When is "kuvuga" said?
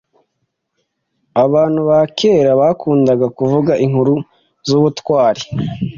3.37-3.73